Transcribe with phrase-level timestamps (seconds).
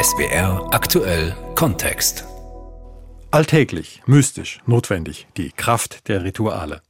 [0.00, 2.24] SBR aktuell Kontext.
[3.30, 6.82] Alltäglich, mystisch, notwendig, die Kraft der Rituale.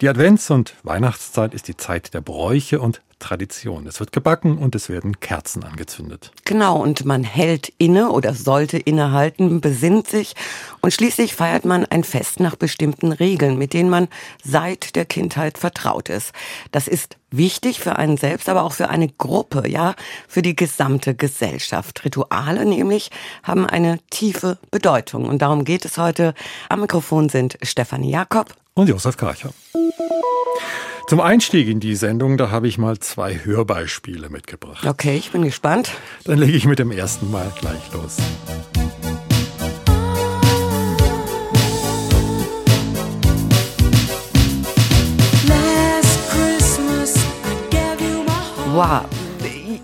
[0.00, 3.86] Die Advents- und Weihnachtszeit ist die Zeit der Bräuche und Tradition.
[3.86, 6.32] Es wird gebacken und es werden Kerzen angezündet.
[6.44, 10.34] Genau, und man hält inne oder sollte innehalten, besinnt sich
[10.80, 14.08] und schließlich feiert man ein Fest nach bestimmten Regeln, mit denen man
[14.42, 16.32] seit der Kindheit vertraut ist.
[16.72, 19.94] Das ist wichtig für einen selbst, aber auch für eine Gruppe, ja,
[20.26, 22.04] für die gesamte Gesellschaft.
[22.04, 23.10] Rituale nämlich
[23.42, 26.34] haben eine tiefe Bedeutung und darum geht es heute.
[26.68, 29.50] Am Mikrofon sind Stefanie Jakob und Josef Karcher.
[31.10, 34.86] Zum Einstieg in die Sendung, da habe ich mal zwei Hörbeispiele mitgebracht.
[34.86, 35.90] Okay, ich bin gespannt.
[36.22, 38.18] Dann lege ich mit dem ersten Mal gleich los.
[48.72, 49.04] Wow.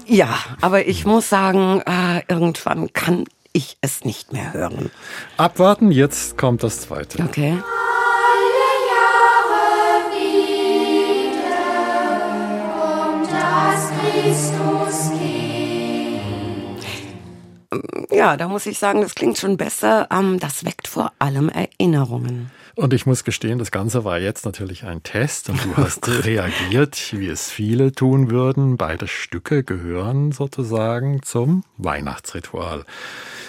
[0.07, 4.93] Ja, aber ich muss sagen, äh, irgendwann kann ich es nicht mehr hören.
[5.39, 7.21] Abwarten, jetzt kommt das zweite.
[7.25, 7.59] Okay.
[18.27, 20.09] Ja, da muss ich sagen, das klingt schon besser.
[20.11, 22.51] Ähm, das weckt vor allem Erinnerungen.
[22.77, 27.15] Und ich muss gestehen, das Ganze war jetzt natürlich ein Test und du hast reagiert,
[27.19, 28.77] wie es viele tun würden.
[28.77, 32.85] Beide Stücke gehören sozusagen zum Weihnachtsritual.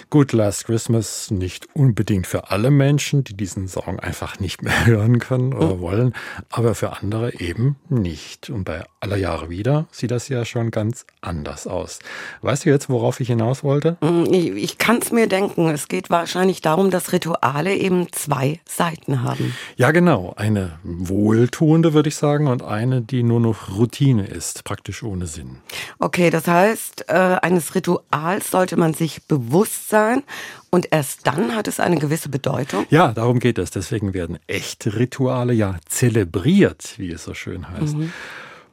[0.09, 5.19] Good Last Christmas nicht unbedingt für alle Menschen, die diesen Song einfach nicht mehr hören
[5.19, 5.81] können oder hm.
[5.81, 6.13] wollen,
[6.49, 8.49] aber für andere eben nicht.
[8.49, 11.99] Und bei aller Jahre wieder sieht das ja schon ganz anders aus.
[12.41, 13.97] Weißt du jetzt, worauf ich hinaus wollte?
[13.99, 15.67] Hm, ich, ich kann es mir denken.
[15.67, 19.55] Es geht wahrscheinlich darum, dass Rituale eben zwei Seiten haben.
[19.75, 20.33] Ja, genau.
[20.35, 25.57] Eine wohltuende, würde ich sagen, und eine, die nur noch Routine ist, praktisch ohne Sinn.
[25.99, 30.23] Okay, das heißt, äh, eines Rituals sollte man sich bewusst sein, sein
[30.69, 32.85] und erst dann hat es eine gewisse Bedeutung?
[32.89, 33.71] Ja, darum geht es.
[33.71, 37.97] Deswegen werden echte Rituale ja zelebriert, wie es so schön heißt.
[37.97, 38.11] Mhm.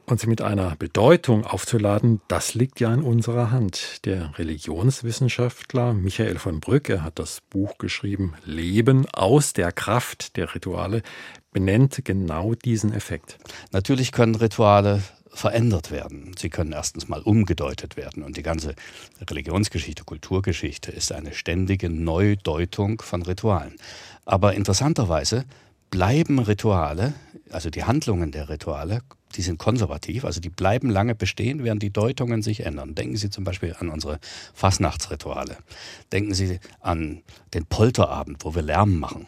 [0.07, 4.05] Und sie mit einer Bedeutung aufzuladen, das liegt ja in unserer Hand.
[4.05, 10.53] Der Religionswissenschaftler Michael von Brück, er hat das Buch geschrieben Leben aus der Kraft der
[10.53, 11.01] Rituale,
[11.51, 13.39] benennt genau diesen Effekt.
[13.71, 16.35] Natürlich können Rituale verändert werden.
[16.37, 18.21] Sie können erstens mal umgedeutet werden.
[18.21, 18.75] Und die ganze
[19.27, 23.75] Religionsgeschichte, Kulturgeschichte ist eine ständige Neudeutung von Ritualen.
[24.23, 25.45] Aber interessanterweise
[25.89, 27.13] bleiben Rituale,
[27.49, 29.01] also die Handlungen der Rituale,
[29.35, 32.95] die sind konservativ, also die bleiben lange bestehen, während die Deutungen sich ändern.
[32.95, 34.19] Denken Sie zum Beispiel an unsere
[34.53, 35.57] Fastnachtsrituale.
[36.11, 37.21] Denken Sie an
[37.53, 39.27] den Polterabend, wo wir Lärm machen.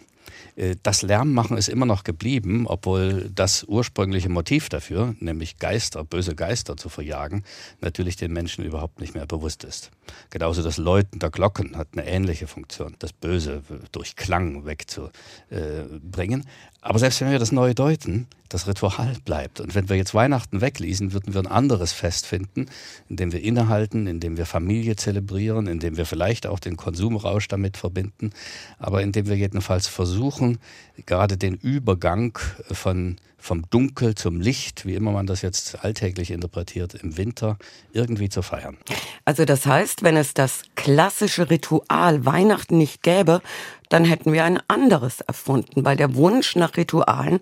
[0.57, 6.35] Äh, das Lärmmachen ist immer noch geblieben, obwohl das ursprüngliche Motiv dafür, nämlich Geister, böse
[6.35, 7.43] Geister zu verjagen,
[7.79, 9.91] natürlich den Menschen überhaupt nicht mehr bewusst ist.
[10.29, 16.45] Genauso das Läuten der Glocken hat eine ähnliche Funktion, das Böse durch Klang wegzubringen.
[16.87, 19.59] Aber selbst wenn wir das neu deuten, das Ritual bleibt.
[19.59, 22.67] Und wenn wir jetzt Weihnachten wegließen, würden wir ein anderes Fest finden,
[23.09, 26.77] in dem wir innehalten, in dem wir Familie zelebrieren, in dem wir vielleicht auch den
[26.77, 28.31] Konsumrausch damit verbinden,
[28.79, 30.59] aber in dem wir jedenfalls versuchen,
[31.05, 32.39] gerade den Übergang
[32.71, 37.57] von vom Dunkel zum Licht, wie immer man das jetzt alltäglich interpretiert, im Winter
[37.93, 38.77] irgendwie zu feiern.
[39.25, 43.41] Also das heißt, wenn es das klassische Ritual Weihnachten nicht gäbe,
[43.89, 47.39] dann hätten wir ein anderes erfunden, weil der Wunsch nach Ritualen,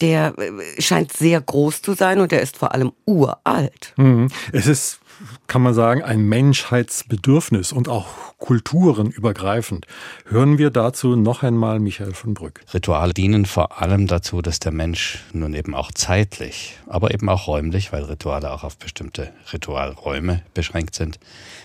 [0.00, 3.92] der äh, scheint sehr groß zu sein und der ist vor allem uralt.
[3.96, 4.28] Mhm.
[4.52, 5.01] Es ist
[5.46, 8.06] kann man sagen, ein Menschheitsbedürfnis und auch
[8.38, 9.86] kulturenübergreifend.
[10.26, 12.60] Hören wir dazu noch einmal Michael von Brück.
[12.74, 17.46] Rituale dienen vor allem dazu, dass der Mensch nun eben auch zeitlich, aber eben auch
[17.46, 21.18] räumlich, weil Rituale auch auf bestimmte Ritualräume beschränkt sind,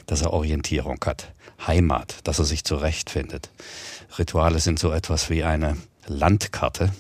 [0.06, 1.34] dass er Orientierung hat,
[1.66, 3.50] Heimat, dass er sich zurechtfindet.
[4.19, 6.91] Rituale sind so etwas wie eine Landkarte,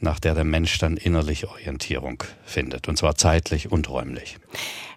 [0.00, 4.38] nach der der Mensch dann innerlich Orientierung findet, und zwar zeitlich und räumlich.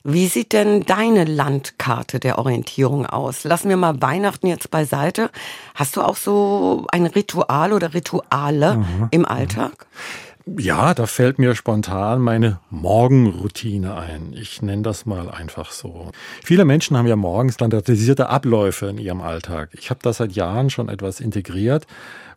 [0.04, 3.44] Wie sieht denn deine Landkarte der Orientierung aus?
[3.44, 5.30] Lassen wir mal Weihnachten jetzt beiseite.
[5.76, 9.08] Hast du auch so ein Ritual oder Rituale mhm.
[9.12, 9.86] im Alltag?
[10.46, 14.34] Ja, da fällt mir spontan meine Morgenroutine ein.
[14.34, 16.12] Ich nenne das mal einfach so.
[16.44, 19.70] Viele Menschen haben ja morgens standardisierte Abläufe in ihrem Alltag.
[19.74, 21.86] Ich habe da seit Jahren schon etwas integriert,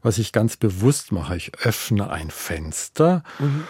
[0.03, 1.37] was ich ganz bewusst mache.
[1.37, 3.23] Ich öffne ein Fenster.
[3.39, 3.65] Mhm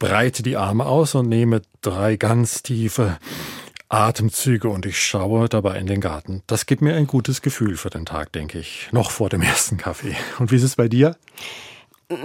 [0.00, 3.18] breite die Arme aus und nehme drei ganz tiefe
[3.88, 6.42] Atemzüge und ich schaue dabei in den Garten.
[6.48, 8.88] Das gibt mir ein gutes Gefühl für den Tag, denke ich.
[8.92, 10.16] Noch vor dem ersten Kaffee.
[10.38, 11.16] Und wie ist es bei dir?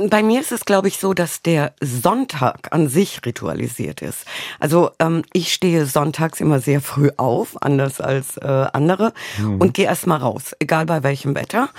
[0.09, 4.25] Bei mir ist es, glaube ich, so, dass der Sonntag an sich ritualisiert ist.
[4.59, 9.61] Also ähm, ich stehe sonntags immer sehr früh auf, anders als äh, andere, mhm.
[9.61, 11.69] und gehe erstmal raus, egal bei welchem Wetter.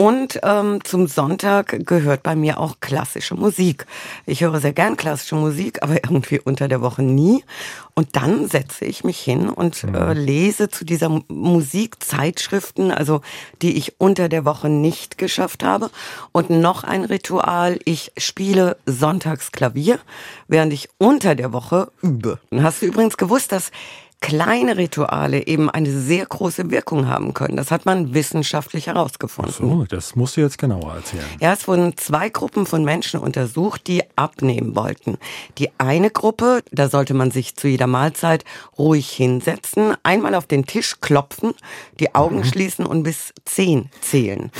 [0.00, 3.84] Und ähm, zum Sonntag gehört bei mir auch klassische Musik.
[4.24, 7.44] Ich höre sehr gern klassische Musik, aber irgendwie unter der Woche nie.
[7.92, 9.94] Und dann setze ich mich hin und mhm.
[9.94, 13.20] äh, lese zu dieser Musik Zeitschriften, also
[13.60, 15.90] die ich unter der Woche nicht geschafft habe.
[16.32, 19.98] Und noch ein Ritual, ich spiele sonntags Klavier,
[20.48, 22.38] während ich unter der Woche übe.
[22.62, 23.70] Hast du übrigens gewusst, dass
[24.20, 27.56] kleine Rituale eben eine sehr große Wirkung haben können.
[27.56, 29.54] Das hat man wissenschaftlich herausgefunden.
[29.56, 31.24] Ach so, das musst du jetzt genauer erzählen.
[31.40, 35.18] Ja, es wurden zwei Gruppen von Menschen untersucht, die abnehmen wollten.
[35.58, 38.44] Die eine Gruppe, da sollte man sich zu jeder Mahlzeit
[38.78, 41.54] ruhig hinsetzen, einmal auf den Tisch klopfen,
[41.98, 42.44] die Augen mhm.
[42.44, 44.50] schließen und bis zehn zählen.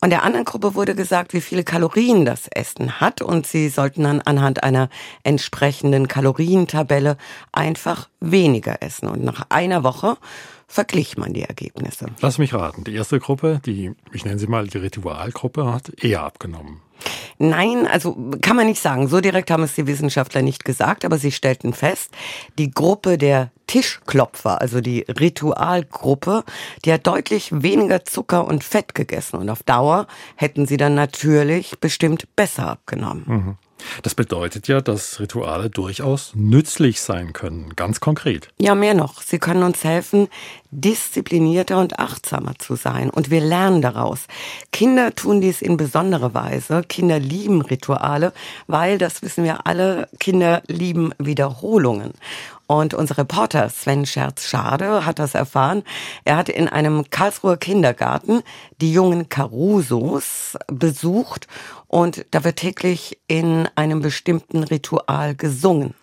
[0.00, 4.04] Und der anderen Gruppe wurde gesagt, wie viele Kalorien das Essen hat und sie sollten
[4.04, 4.88] dann anhand einer
[5.22, 7.16] entsprechenden Kalorientabelle
[7.52, 9.08] einfach weniger essen.
[9.08, 10.16] Und nach einer Woche
[10.68, 12.06] verglich man die Ergebnisse.
[12.20, 12.84] Lass mich raten.
[12.84, 16.80] Die erste Gruppe, die, ich nenne sie mal die Ritualgruppe, hat eher abgenommen.
[17.38, 19.08] Nein, also kann man nicht sagen.
[19.08, 22.10] So direkt haben es die Wissenschaftler nicht gesagt, aber sie stellten fest,
[22.58, 26.44] die Gruppe der Tischklopfer, also die Ritualgruppe,
[26.84, 30.06] die hat deutlich weniger Zucker und Fett gegessen und auf Dauer
[30.36, 33.24] hätten sie dann natürlich bestimmt besser abgenommen.
[33.26, 33.65] Mhm.
[34.02, 38.48] Das bedeutet ja, dass Rituale durchaus nützlich sein können, ganz konkret.
[38.58, 39.22] Ja, mehr noch.
[39.22, 40.28] Sie können uns helfen,
[40.70, 43.10] disziplinierter und achtsamer zu sein.
[43.10, 44.26] Und wir lernen daraus.
[44.72, 46.82] Kinder tun dies in besonderer Weise.
[46.88, 48.32] Kinder lieben Rituale,
[48.66, 52.12] weil, das wissen wir alle, Kinder lieben Wiederholungen.
[52.66, 55.84] Und unser Reporter Sven Scherz-Schade hat das erfahren.
[56.24, 58.42] Er hat in einem Karlsruher Kindergarten
[58.80, 61.46] die jungen Carusos besucht
[61.86, 65.94] und da wird täglich in einem bestimmten Ritual gesungen.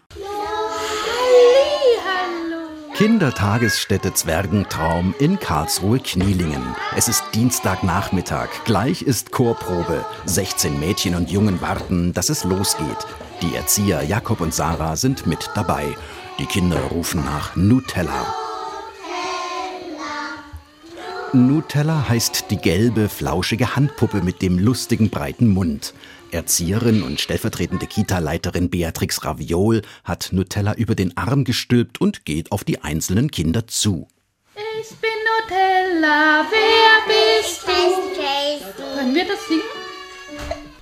[2.96, 6.76] Kindertagesstätte Zwergentraum in Karlsruhe-Knielingen.
[6.96, 8.50] Es ist Dienstagnachmittag.
[8.66, 10.06] Gleich ist Chorprobe.
[10.26, 13.08] 16 Mädchen und Jungen warten, dass es losgeht.
[13.42, 15.96] Die Erzieher Jakob und Sarah sind mit dabei.
[16.40, 18.34] Die Kinder rufen nach Nutella.
[21.32, 25.94] Nutella heißt die gelbe, flauschige Handpuppe mit dem lustigen, breiten Mund.
[26.32, 32.64] Erzieherin und stellvertretende Kita-Leiterin Beatrix Raviol hat Nutella über den Arm gestülpt und geht auf
[32.64, 34.08] die einzelnen Kinder zu.
[34.82, 38.98] Ich bin Nutella, wer bist du?
[38.98, 39.73] Können wir das singen?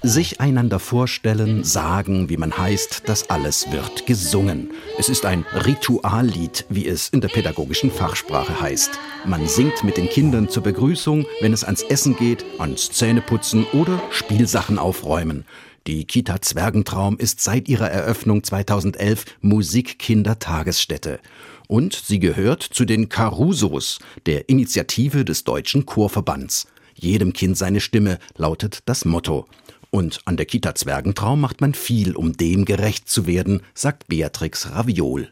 [0.04, 4.72] Sich einander vorstellen, sagen, wie man heißt, das alles wird gesungen.
[4.98, 8.92] Es ist ein Rituallied, wie es in der pädagogischen Fachsprache heißt.
[9.26, 14.02] Man singt mit den Kindern zur Begrüßung, wenn es ans Essen geht, ans Zähneputzen oder
[14.10, 15.46] Spielsachen aufräumen.
[15.88, 21.20] Die Kita Zwergentraum ist seit ihrer Eröffnung 2011 Musikkindertagesstätte.
[21.68, 26.68] Und sie gehört zu den Carusos, der Initiative des Deutschen Chorverbands.
[26.96, 29.48] Jedem Kind seine Stimme lautet das Motto.
[29.92, 34.72] Und an der Kita Zwergentraum macht man viel, um dem gerecht zu werden, sagt Beatrix
[34.72, 35.32] Raviol.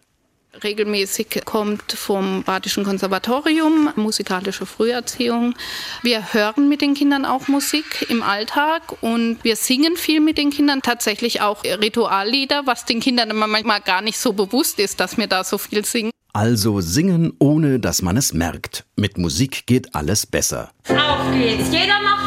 [0.63, 5.55] Regelmäßig kommt vom Badischen Konservatorium musikalische Früherziehung.
[6.01, 10.49] Wir hören mit den Kindern auch Musik im Alltag und wir singen viel mit den
[10.49, 15.27] Kindern, tatsächlich auch Rituallieder, was den Kindern manchmal gar nicht so bewusst ist, dass wir
[15.27, 16.11] da so viel singen.
[16.33, 18.85] Also singen, ohne dass man es merkt.
[18.95, 20.71] Mit Musik geht alles besser.
[20.87, 21.71] Auf geht's.
[21.71, 22.18] Jeder macht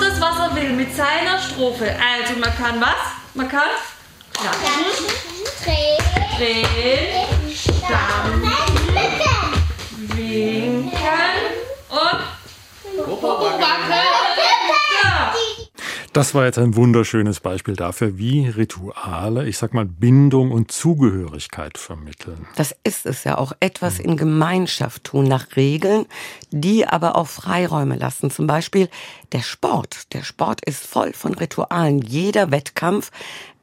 [0.62, 1.85] will, mit seiner Strophe.
[1.85, 2.88] Also man kann was?
[3.35, 3.69] Man kann
[4.33, 4.85] klatschen,
[5.64, 5.99] drehen,
[6.37, 8.42] drehen stampfen,
[10.16, 10.92] winken
[11.88, 14.12] und wackeln.
[16.12, 21.78] Das war jetzt ein wunderschönes Beispiel dafür, wie Rituale, ich sag mal, Bindung und Zugehörigkeit
[21.78, 22.47] vermitteln.
[22.57, 23.52] Das ist es ja auch.
[23.61, 26.04] Etwas in Gemeinschaft tun nach Regeln,
[26.50, 28.31] die aber auch Freiräume lassen.
[28.31, 28.90] Zum Beispiel
[29.33, 30.12] der Sport.
[30.12, 32.02] Der Sport ist voll von Ritualen.
[32.02, 33.11] Jeder Wettkampf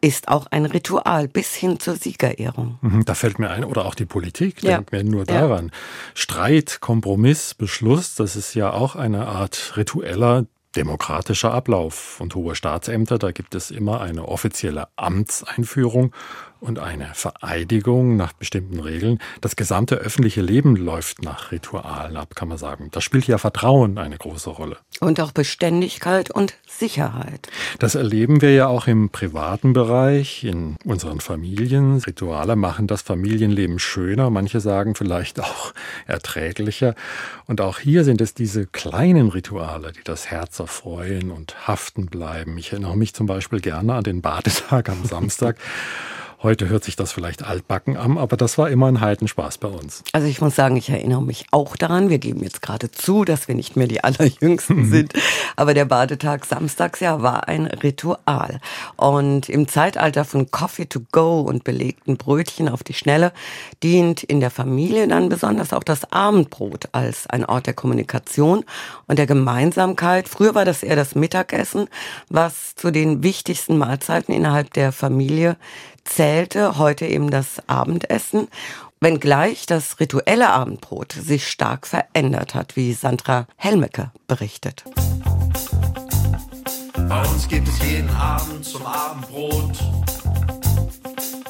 [0.02, 2.80] ist auch ein Ritual bis hin zur Siegerehrung.
[2.82, 4.78] Mhm, da fällt mir ein, oder auch die Politik, ja.
[4.78, 5.68] denkt mir nur daran.
[5.68, 5.72] Ja.
[6.16, 10.46] Streit, Kompromiss, Beschluss, das ist ja auch eine Art ritueller
[10.76, 13.18] demokratischer Ablauf und hohe Staatsämter.
[13.18, 16.14] Da gibt es immer eine offizielle Amtseinführung
[16.60, 19.20] und eine Vereidigung nach bestimmten Regeln.
[19.42, 22.90] Das gesamte öffentliche Leben läuft nach Ritualen ab, kann man sagen.
[22.92, 24.78] Da spielt ja Vertrauen eine große Rolle.
[25.00, 27.48] Und auch Beständigkeit und Sicherheit.
[27.80, 31.98] Das erleben wir ja auch im privaten Bereich, in unseren Familien.
[31.98, 35.74] Rituale machen das Familienleben schöner, manche sagen vielleicht auch
[36.06, 36.96] erträglicher.
[37.46, 42.58] Und auch hier sind es diese kleinen Rituale, die das Herz erfreuen und haften bleiben.
[42.58, 45.58] Ich erinnere mich zum Beispiel gerne an den Badetag am Samstag.
[46.42, 50.06] Heute hört sich das vielleicht altbacken an, aber das war immer ein Heidenspaß bei uns.
[50.14, 52.10] Also ich muss sagen, ich erinnere mich auch daran.
[52.10, 55.12] Wir geben jetzt gerade zu, dass wir nicht mehr die Allerjüngsten sind.
[55.58, 58.62] Aber der Badetag samstags ja war ein Ritual.
[58.96, 63.34] Und im Zeitalter von Coffee to go und belegten Brötchen auf die Schnelle
[63.84, 68.64] dient in der Familie dann besonders auch das Abendbrot als ein Ort der Kommunikation
[69.08, 70.30] und der Gemeinsamkeit.
[70.30, 71.90] Früher war das eher das Mittagessen,
[72.30, 75.58] was zu den wichtigsten Mahlzeiten innerhalb der Familie
[76.30, 78.50] zählte heute eben das Abendessen,
[79.00, 84.84] wenngleich das rituelle Abendbrot sich stark verändert hat, wie Sandra Helmecke berichtet.
[87.08, 89.72] Bei uns gibt es jeden Abend zum Abendbrot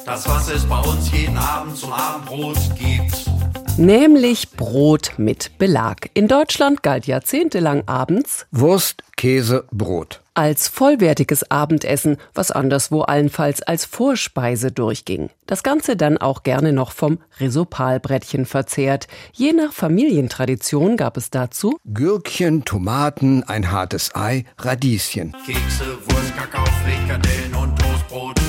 [0.06, 3.30] das, was es bei uns jeden Abend zum Abendbrot gibt
[3.76, 6.10] nämlich Brot mit Belag.
[6.14, 13.84] In Deutschland galt jahrzehntelang abends Wurst, Käse, Brot als vollwertiges Abendessen, was anderswo allenfalls als
[13.84, 15.28] Vorspeise durchging.
[15.44, 19.06] Das Ganze dann auch gerne noch vom Risopalbrettchen verzehrt.
[19.34, 25.32] Je nach Familientradition gab es dazu Gürkchen, Tomaten, ein hartes Ei, Radieschen.
[25.44, 28.40] Kekse, Wurst, Kakao, Frikadellen und Toastbrot.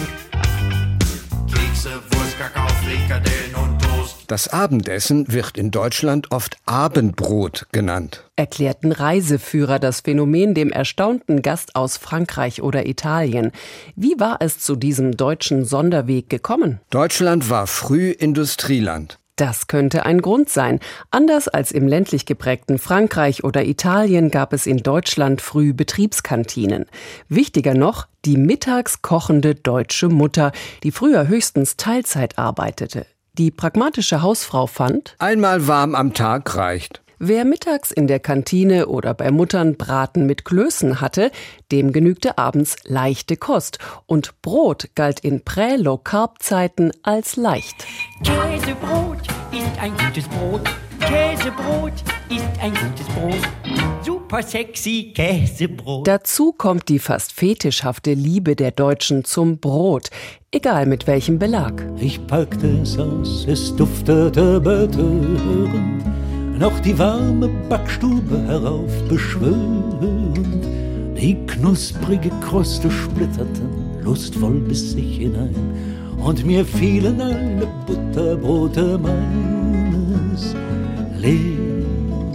[1.53, 3.80] Kekse, Wurst, Kakao, Frikadellen und
[4.31, 8.23] das Abendessen wird in Deutschland oft Abendbrot genannt.
[8.37, 13.51] Erklärten Reiseführer das Phänomen dem erstaunten Gast aus Frankreich oder Italien.
[13.97, 16.79] Wie war es zu diesem deutschen Sonderweg gekommen?
[16.91, 19.19] Deutschland war früh Industrieland.
[19.35, 20.79] Das könnte ein Grund sein.
[21.09, 26.85] Anders als im ländlich geprägten Frankreich oder Italien gab es in Deutschland früh Betriebskantinen.
[27.27, 33.05] Wichtiger noch, die mittags kochende deutsche Mutter, die früher höchstens Teilzeit arbeitete.
[33.37, 37.01] Die pragmatische Hausfrau fand, einmal warm am Tag reicht.
[37.17, 41.31] Wer mittags in der Kantine oder bei Muttern Braten mit Klößen hatte,
[41.71, 43.77] dem genügte abends leichte Kost.
[44.05, 47.85] Und Brot galt in Prä-Low-Carb-Zeiten als leicht.
[48.21, 49.19] Käsebrot
[49.51, 50.63] ist ein gutes Brot.
[50.99, 51.93] Käsebrot
[52.31, 53.35] ist ein gutes Brot.
[54.03, 56.07] Super sexy Käsebrot.
[56.07, 60.09] Dazu kommt die fast fetischhafte Liebe der Deutschen zum Brot,
[60.51, 61.85] egal mit welchem Belag.
[61.99, 66.03] Ich packte es aus, es duftete betörend,
[66.57, 70.65] noch die warme Backstube herauf beschwörend.
[71.19, 75.55] Die knusprige Kruste splitterten lustvoll bis sich hinein,
[76.23, 80.55] und mir fielen alle Butterbrote meines
[81.19, 81.70] Lebens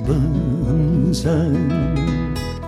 [0.08, 1.76] ein.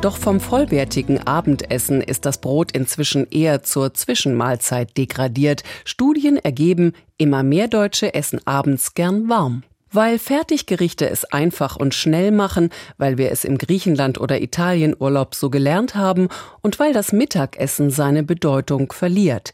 [0.00, 5.64] Doch vom vollwertigen Abendessen ist das Brot inzwischen eher zur Zwischenmahlzeit degradiert.
[5.84, 9.64] Studien ergeben, immer mehr Deutsche essen abends gern warm.
[9.90, 15.34] Weil Fertiggerichte es einfach und schnell machen, weil wir es im Griechenland oder Italien Urlaub
[15.34, 16.28] so gelernt haben
[16.60, 19.52] und weil das Mittagessen seine Bedeutung verliert.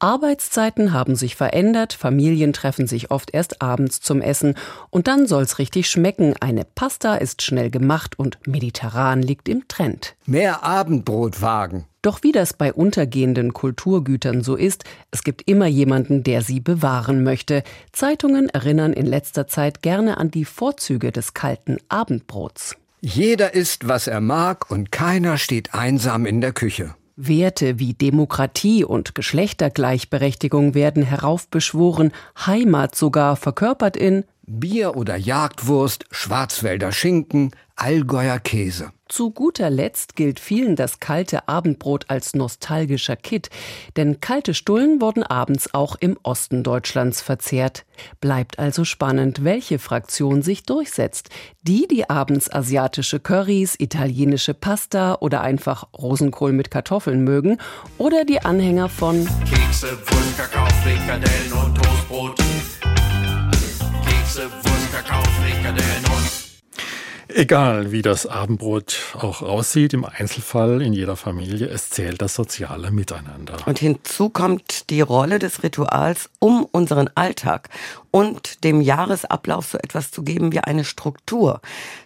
[0.00, 4.54] Arbeitszeiten haben sich verändert, Familien treffen sich oft erst abends zum Essen
[4.88, 6.34] und dann soll's richtig schmecken.
[6.40, 10.16] Eine Pasta ist schnell gemacht und mediterran liegt im Trend.
[10.26, 11.84] Mehr Abendbrot wagen.
[12.02, 17.22] Doch wie das bei untergehenden Kulturgütern so ist, es gibt immer jemanden, der sie bewahren
[17.22, 17.62] möchte.
[17.92, 22.76] Zeitungen erinnern in letzter Zeit gerne an die Vorzüge des kalten Abendbrots.
[23.02, 26.94] Jeder isst, was er mag, und keiner steht einsam in der Küche.
[27.28, 32.12] Werte wie Demokratie und Geschlechtergleichberechtigung werden heraufbeschworen,
[32.46, 38.90] Heimat sogar verkörpert in Bier oder Jagdwurst, Schwarzwälder Schinken, Allgäuer Käse.
[39.08, 43.48] Zu guter Letzt gilt vielen das kalte Abendbrot als nostalgischer Kitt,
[43.96, 47.86] denn kalte Stullen wurden abends auch im Osten Deutschlands verzehrt.
[48.20, 51.28] Bleibt also spannend, welche Fraktion sich durchsetzt.
[51.62, 57.58] Die, die abends asiatische Currys, italienische Pasta oder einfach Rosenkohl mit Kartoffeln mögen,
[57.98, 62.39] oder die Anhänger von Kekse, Wurst, Kakao, Frikadellen und Toastbrot.
[67.34, 72.90] Egal, wie das Abendbrot auch aussieht, im Einzelfall in jeder Familie, es zählt das soziale
[72.90, 73.56] Miteinander.
[73.66, 77.68] Und hinzu kommt die Rolle des Rituals, um unseren Alltag
[78.10, 81.60] und dem Jahresablauf so etwas zu geben wie eine Struktur.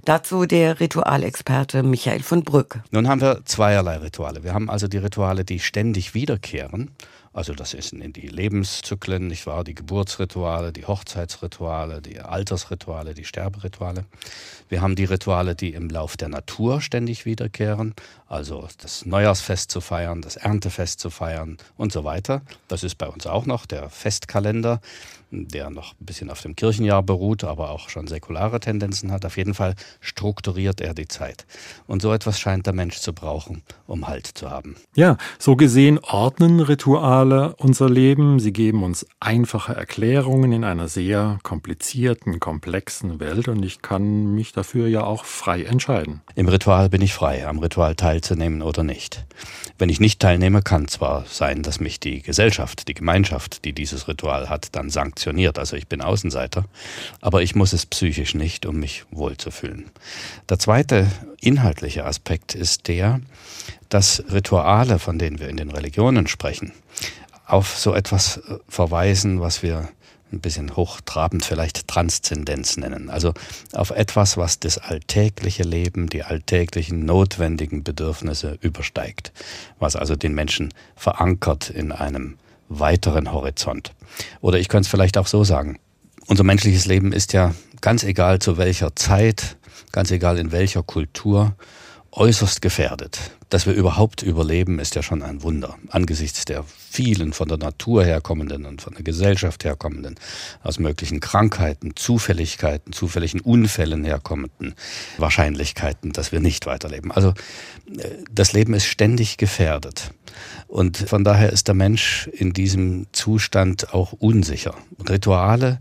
[0.04, 2.80] Dazu der Ritualexperte Michael von Brück.
[2.90, 4.44] Nun haben wir zweierlei Rituale.
[4.44, 6.90] Wir haben also die Rituale, die ständig wiederkehren
[7.34, 9.64] Also das ist in die Lebenszyklen, nicht wahr?
[9.64, 14.04] Die Geburtsrituale, die Hochzeitsrituale, die Altersrituale, die Sterberituale.
[14.68, 17.94] Wir haben die Rituale, die im Lauf der Natur ständig wiederkehren,
[18.28, 22.42] also das Neujahrsfest zu feiern, das Erntefest zu feiern und so weiter.
[22.68, 24.80] Das ist bei uns auch noch der Festkalender,
[25.34, 29.24] der noch ein bisschen auf dem Kirchenjahr beruht, aber auch schon säkulare Tendenzen hat.
[29.24, 31.46] Auf jeden Fall strukturiert er die Zeit.
[31.86, 34.76] Und so etwas scheint der Mensch zu brauchen, um Halt zu haben.
[34.94, 38.38] Ja, so gesehen ordnen Rituale unser Leben.
[38.38, 44.52] Sie geben uns einfache Erklärungen in einer sehr komplizierten, komplexen Welt und ich kann mich
[44.52, 46.22] dafür ja auch frei entscheiden.
[46.34, 49.24] Im Ritual bin ich frei, am Ritual teilzunehmen oder nicht.
[49.78, 54.06] Wenn ich nicht teilnehme, kann zwar sein, dass mich die Gesellschaft, die Gemeinschaft, die dieses
[54.06, 55.23] Ritual hat, dann sanktioniert.
[55.58, 56.64] Also ich bin Außenseiter,
[57.20, 59.90] aber ich muss es psychisch nicht, um mich wohlzufühlen.
[60.48, 61.06] Der zweite
[61.40, 63.20] inhaltliche Aspekt ist der,
[63.88, 66.72] dass Rituale, von denen wir in den Religionen sprechen,
[67.46, 69.88] auf so etwas äh, verweisen, was wir
[70.32, 73.08] ein bisschen hochtrabend vielleicht Transzendenz nennen.
[73.08, 73.34] Also
[73.72, 79.32] auf etwas, was das alltägliche Leben, die alltäglichen notwendigen Bedürfnisse übersteigt,
[79.78, 82.36] was also den Menschen verankert in einem
[82.68, 83.92] weiteren Horizont.
[84.40, 85.78] Oder ich könnte es vielleicht auch so sagen.
[86.26, 89.56] Unser menschliches Leben ist ja ganz egal zu welcher Zeit,
[89.92, 91.54] ganz egal in welcher Kultur,
[92.12, 93.18] äußerst gefährdet.
[93.54, 95.76] Dass wir überhaupt überleben, ist ja schon ein Wunder.
[95.90, 100.16] Angesichts der vielen von der Natur herkommenden und von der Gesellschaft herkommenden,
[100.64, 104.74] aus möglichen Krankheiten, Zufälligkeiten, zufälligen Unfällen herkommenden
[105.18, 107.12] Wahrscheinlichkeiten, dass wir nicht weiterleben.
[107.12, 107.28] Also
[107.96, 110.10] äh, das Leben ist ständig gefährdet.
[110.66, 114.74] Und von daher ist der Mensch in diesem Zustand auch unsicher.
[115.08, 115.78] Rituale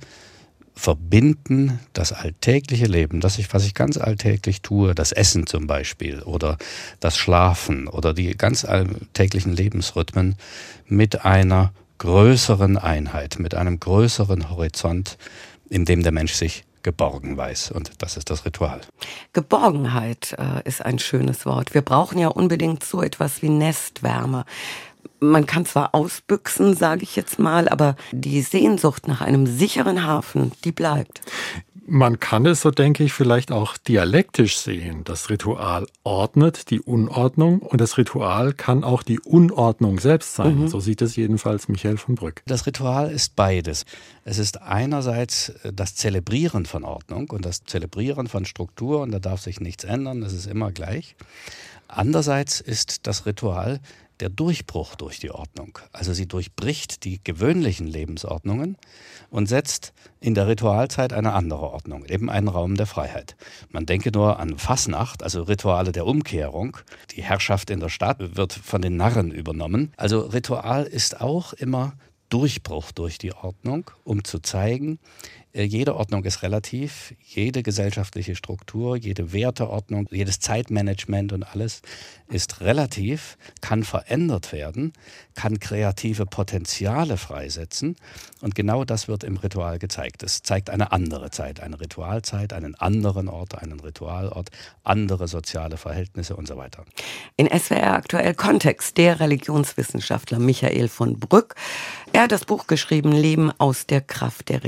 [0.76, 6.22] verbinden das alltägliche Leben, das ich, was ich ganz alltäglich tue, das Essen zum Beispiel
[6.24, 6.58] oder
[7.00, 10.36] das Schlafen oder die ganz alltäglichen Lebensrhythmen
[10.88, 15.18] mit einer größeren Einheit, mit einem größeren Horizont,
[15.70, 17.72] in dem der Mensch sich geborgen weiß.
[17.72, 18.82] Und das ist das Ritual.
[19.32, 21.74] Geborgenheit äh, ist ein schönes Wort.
[21.74, 24.44] Wir brauchen ja unbedingt so etwas wie Nestwärme
[25.24, 30.52] man kann zwar ausbüchsen, sage ich jetzt mal, aber die Sehnsucht nach einem sicheren Hafen,
[30.64, 31.22] die bleibt.
[31.86, 35.04] Man kann es, so denke ich, vielleicht auch dialektisch sehen.
[35.04, 40.62] Das Ritual ordnet die Unordnung und das Ritual kann auch die Unordnung selbst sein.
[40.62, 40.68] Mhm.
[40.70, 42.42] So sieht es jedenfalls Michael von Brück.
[42.46, 43.86] Das Ritual ist beides.
[44.24, 49.20] Es ist einerseits äh, das Zelebrieren von Ordnung und das Zelebrieren von Struktur und da
[49.20, 51.18] darf sich nichts ändern, es ist immer gleich.
[51.90, 53.80] Andererseits ist das Ritual
[54.20, 55.80] der Durchbruch durch die Ordnung.
[55.92, 58.78] Also sie durchbricht die gewöhnlichen Lebensordnungen
[59.30, 63.36] und setzt in der Ritualzeit eine andere Ordnung, eben einen Raum der Freiheit.
[63.70, 66.78] Man denke nur an Fasnacht, also Rituale der Umkehrung.
[67.12, 69.92] Die Herrschaft in der Stadt wird von den Narren übernommen.
[69.98, 71.94] Also Ritual ist auch immer
[72.30, 74.98] Durchbruch durch die Ordnung, um zu zeigen,
[75.54, 81.84] jede Ordnung ist relativ, jede gesellschaftliche Struktur, jede Werteordnung, jedes Zeitmanagement und alles
[82.28, 84.94] ist relativ, kann verändert werden,
[85.36, 87.96] kann kreative Potenziale freisetzen
[88.42, 90.24] und genau das wird im Ritual gezeigt.
[90.24, 94.50] Es zeigt eine andere Zeit, eine Ritualzeit, einen anderen Ort, einen Ritualort,
[94.84, 96.84] andere soziale Verhältnisse und so weiter.
[97.38, 101.54] In SWR aktuell Kontext der Religionswissenschaftler Michael von Brück.
[102.12, 104.64] Er hat das Buch geschrieben Leben aus der Kraft der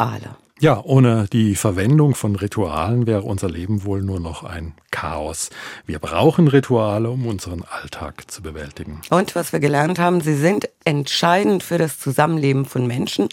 [0.00, 0.36] Rituale.
[0.60, 5.50] Ja, ohne die Verwendung von Ritualen wäre unser Leben wohl nur noch ein Chaos.
[5.86, 9.00] Wir brauchen Rituale, um unseren Alltag zu bewältigen.
[9.10, 13.28] Und was wir gelernt haben, sie sind entscheidend für das Zusammenleben von Menschen,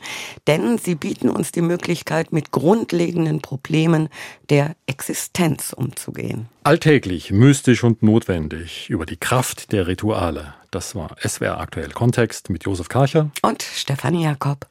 [0.45, 4.10] denn sie bieten uns die Möglichkeit, mit grundlegenden Problemen
[4.51, 6.47] der Existenz umzugehen.
[6.63, 10.54] Alltäglich, mystisch und notwendig über die Kraft der Rituale.
[10.69, 14.60] Das war SWR aktuell Kontext mit Josef Karcher und Stefanie Jakob.